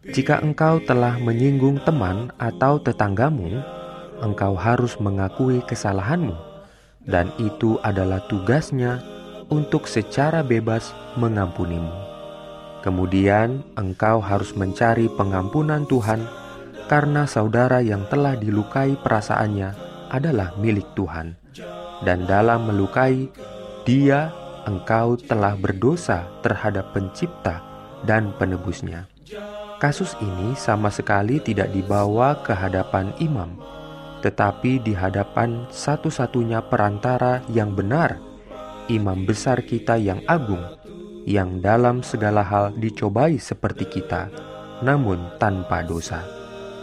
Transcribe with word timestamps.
Jika 0.00 0.40
engkau 0.40 0.80
telah 0.80 1.20
menyinggung 1.20 1.84
teman 1.84 2.32
atau 2.40 2.80
tetanggamu, 2.80 3.60
engkau 4.24 4.56
harus 4.56 4.96
mengakui 4.96 5.60
kesalahanmu, 5.68 6.32
dan 7.04 7.28
itu 7.36 7.76
adalah 7.84 8.24
tugasnya 8.24 9.04
untuk 9.52 9.84
secara 9.84 10.40
bebas 10.40 10.96
mengampunimu. 11.20 11.92
Kemudian, 12.80 13.60
engkau 13.76 14.24
harus 14.24 14.56
mencari 14.56 15.04
pengampunan 15.20 15.84
Tuhan 15.84 16.24
karena 16.88 17.28
saudara 17.28 17.84
yang 17.84 18.08
telah 18.08 18.40
dilukai 18.40 18.96
perasaannya 19.04 19.76
adalah 20.08 20.56
milik 20.56 20.96
Tuhan, 20.96 21.36
dan 22.08 22.24
dalam 22.24 22.72
melukai 22.72 23.28
dia, 23.84 24.32
engkau 24.64 25.20
telah 25.20 25.60
berdosa 25.60 26.24
terhadap 26.40 26.96
Pencipta 26.96 27.60
dan 28.08 28.32
Penebusnya. 28.40 29.04
Kasus 29.80 30.12
ini 30.20 30.52
sama 30.60 30.92
sekali 30.92 31.40
tidak 31.40 31.72
dibawa 31.72 32.36
ke 32.44 32.52
hadapan 32.52 33.16
imam, 33.16 33.56
tetapi 34.20 34.76
di 34.84 34.92
hadapan 34.92 35.64
satu-satunya 35.72 36.60
perantara 36.68 37.40
yang 37.48 37.72
benar, 37.72 38.20
imam 38.92 39.24
besar 39.24 39.64
kita 39.64 39.96
yang 39.96 40.20
agung, 40.28 40.60
yang 41.24 41.64
dalam 41.64 42.04
segala 42.04 42.44
hal 42.44 42.76
dicobai 42.76 43.40
seperti 43.40 43.88
kita, 43.88 44.28
namun 44.84 45.16
tanpa 45.40 45.80
dosa, 45.80 46.28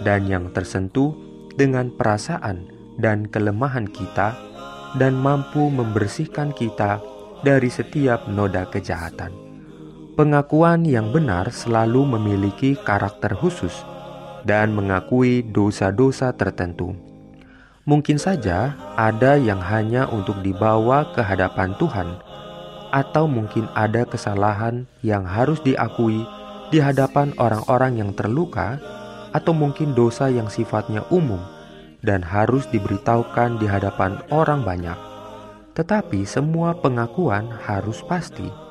dan 0.02 0.26
yang 0.26 0.50
tersentuh 0.50 1.14
dengan 1.54 1.94
perasaan 1.94 2.66
dan 2.98 3.30
kelemahan 3.30 3.86
kita, 3.86 4.34
dan 4.98 5.14
mampu 5.14 5.70
membersihkan 5.70 6.50
kita 6.50 6.98
dari 7.46 7.70
setiap 7.70 8.26
noda 8.26 8.66
kejahatan. 8.66 9.47
Pengakuan 10.18 10.82
yang 10.82 11.14
benar 11.14 11.54
selalu 11.54 12.18
memiliki 12.18 12.74
karakter 12.74 13.38
khusus 13.38 13.86
dan 14.50 14.74
mengakui 14.74 15.46
dosa-dosa 15.46 16.34
tertentu. 16.34 16.98
Mungkin 17.86 18.18
saja 18.18 18.74
ada 18.98 19.38
yang 19.38 19.62
hanya 19.62 20.10
untuk 20.10 20.42
dibawa 20.42 21.14
ke 21.14 21.22
hadapan 21.22 21.78
Tuhan, 21.78 22.18
atau 22.90 23.30
mungkin 23.30 23.70
ada 23.78 24.10
kesalahan 24.10 24.90
yang 25.06 25.22
harus 25.22 25.62
diakui 25.62 26.26
di 26.74 26.82
hadapan 26.82 27.38
orang-orang 27.38 28.02
yang 28.02 28.10
terluka, 28.18 28.82
atau 29.38 29.54
mungkin 29.54 29.94
dosa 29.94 30.34
yang 30.34 30.50
sifatnya 30.50 31.06
umum 31.14 31.46
dan 32.02 32.26
harus 32.26 32.66
diberitahukan 32.74 33.62
di 33.62 33.70
hadapan 33.70 34.18
orang 34.34 34.66
banyak. 34.66 34.98
Tetapi 35.78 36.26
semua 36.26 36.74
pengakuan 36.74 37.54
harus 37.70 38.02
pasti 38.02 38.66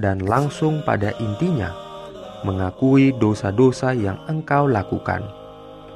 dan 0.00 0.24
langsung 0.24 0.80
pada 0.84 1.12
intinya 1.20 1.72
mengakui 2.42 3.14
dosa-dosa 3.14 3.94
yang 3.94 4.18
engkau 4.26 4.66
lakukan. 4.66 5.22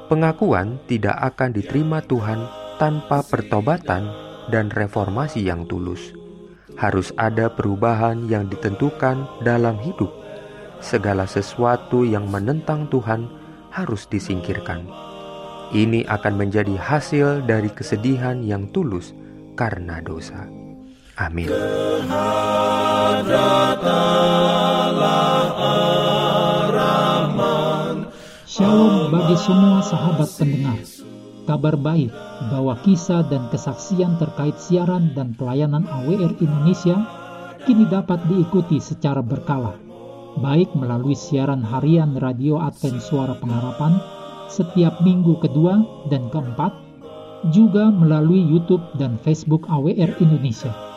Pengakuan 0.07 0.79
tidak 0.87 1.19
akan 1.35 1.51
diterima 1.51 1.99
Tuhan 1.99 2.47
tanpa 2.79 3.19
pertobatan 3.25 4.07
dan 4.47 4.71
reformasi 4.71 5.43
yang 5.43 5.67
tulus. 5.67 6.15
Harus 6.79 7.11
ada 7.19 7.51
perubahan 7.51 8.31
yang 8.31 8.47
ditentukan 8.47 9.27
dalam 9.43 9.75
hidup. 9.83 10.13
Segala 10.79 11.27
sesuatu 11.27 12.05
yang 12.07 12.29
menentang 12.29 12.87
Tuhan 12.87 13.27
harus 13.73 14.07
disingkirkan. 14.07 14.87
Ini 15.75 16.07
akan 16.07 16.33
menjadi 16.39 16.79
hasil 16.79 17.43
dari 17.43 17.67
kesedihan 17.73 18.39
yang 18.39 18.71
tulus 18.71 19.11
karena 19.59 19.99
dosa. 19.99 20.66
Amin. 21.17 21.49
Shalom 28.45 29.09
bagi 29.09 29.37
semua 29.41 29.81
sahabat 29.81 30.29
pendengar. 30.37 30.77
Kabar 31.49 31.73
baik 31.73 32.13
bahwa 32.53 32.77
kisah 32.85 33.25
dan 33.25 33.49
kesaksian 33.49 34.21
terkait 34.21 34.61
siaran 34.61 35.17
dan 35.17 35.33
pelayanan 35.33 35.89
AWR 35.89 36.37
Indonesia 36.37 37.01
kini 37.65 37.89
dapat 37.89 38.21
diikuti 38.29 38.77
secara 38.77 39.25
berkala, 39.25 39.73
baik 40.37 40.69
melalui 40.77 41.17
siaran 41.17 41.65
harian 41.65 42.13
Radio 42.21 42.61
Advent 42.61 43.01
Suara 43.01 43.33
Pengharapan 43.41 43.97
setiap 44.53 45.01
minggu 45.01 45.41
kedua 45.41 45.81
dan 46.13 46.29
keempat, 46.29 46.77
juga 47.49 47.89
melalui 47.89 48.45
YouTube 48.45 48.85
dan 49.01 49.17
Facebook 49.25 49.65
AWR 49.65 50.13
Indonesia. 50.21 50.96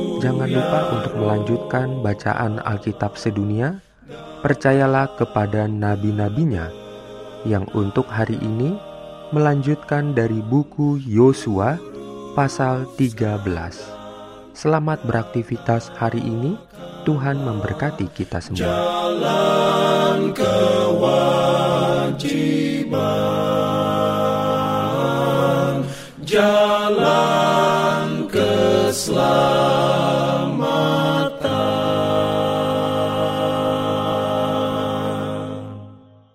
Jangan 0.21 0.53
lupa 0.53 0.79
untuk 0.93 1.17
melanjutkan 1.17 2.05
bacaan 2.05 2.61
Alkitab 2.61 3.17
sedunia. 3.17 3.81
Percayalah 4.45 5.17
kepada 5.17 5.65
nabi-nabinya 5.65 6.69
yang 7.41 7.65
untuk 7.73 8.05
hari 8.05 8.37
ini 8.37 8.77
melanjutkan 9.33 10.13
dari 10.13 10.45
buku 10.45 11.01
Yosua 11.01 11.81
pasal 12.37 12.85
13. 13.01 13.41
Selamat 14.53 15.01
beraktivitas 15.09 15.89
hari 15.97 16.21
ini. 16.21 16.53
Tuhan 17.01 17.41
memberkati 17.41 18.05
kita 18.13 18.45
semua. 18.45 18.61
Jalan 18.61 20.37
kewajiban. 20.37 21.41
Jalan 26.21 28.29
keselamatan. 28.29 29.50